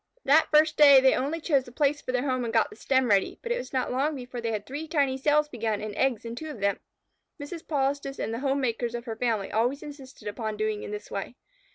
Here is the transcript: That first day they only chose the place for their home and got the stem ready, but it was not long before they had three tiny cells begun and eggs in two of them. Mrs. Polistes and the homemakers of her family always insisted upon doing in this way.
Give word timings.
That 0.25 0.47
first 0.49 0.77
day 0.77 0.99
they 0.99 1.13
only 1.13 1.39
chose 1.39 1.65
the 1.65 1.71
place 1.71 2.01
for 2.01 2.11
their 2.11 2.27
home 2.27 2.43
and 2.43 2.51
got 2.51 2.71
the 2.71 2.75
stem 2.75 3.07
ready, 3.09 3.37
but 3.43 3.51
it 3.51 3.59
was 3.59 3.71
not 3.71 3.91
long 3.91 4.15
before 4.15 4.41
they 4.41 4.51
had 4.51 4.65
three 4.65 4.87
tiny 4.87 5.15
cells 5.15 5.47
begun 5.47 5.79
and 5.79 5.93
eggs 5.95 6.25
in 6.25 6.35
two 6.35 6.49
of 6.49 6.59
them. 6.59 6.79
Mrs. 7.39 7.61
Polistes 7.67 8.17
and 8.17 8.33
the 8.33 8.39
homemakers 8.39 8.95
of 8.95 9.05
her 9.05 9.15
family 9.15 9.51
always 9.51 9.83
insisted 9.83 10.27
upon 10.27 10.57
doing 10.57 10.81
in 10.81 10.89
this 10.89 11.11
way. 11.11 11.35